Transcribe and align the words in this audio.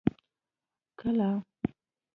کله. 0.99 1.29